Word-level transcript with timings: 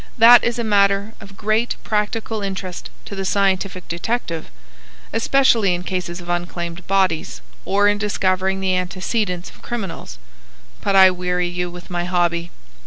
That 0.17 0.43
is 0.43 0.57
a 0.57 0.63
matter 0.63 1.13
of 1.21 1.37
great 1.37 1.75
practical 1.83 2.41
interest 2.41 2.89
to 3.05 3.13
the 3.13 3.23
scientific 3.23 3.87
detective,—especially 3.87 5.75
in 5.75 5.83
cases 5.83 6.19
of 6.19 6.27
unclaimed 6.27 6.87
bodies, 6.87 7.39
or 7.65 7.87
in 7.87 7.99
discovering 7.99 8.61
the 8.61 8.75
antecedents 8.75 9.51
of 9.51 9.61
criminals. 9.61 10.17
But 10.83 10.95
I 10.95 11.11
weary 11.11 11.49
you 11.49 11.69
with 11.69 11.91
my 11.91 12.05
hobby." 12.05 12.49